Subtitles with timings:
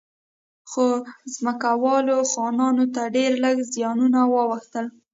[0.69, 0.85] خو
[1.35, 4.85] ځمکوالو خانانو ته ډېر لږ زیانونه واوښتل.